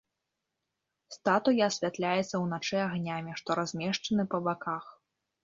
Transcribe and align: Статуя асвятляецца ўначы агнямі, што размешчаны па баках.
Статуя 1.15 1.59
асвятляецца 1.71 2.35
ўначы 2.45 2.77
агнямі, 2.87 3.37
што 3.43 3.49
размешчаны 3.61 4.23
па 4.35 4.43
баках. 4.51 4.83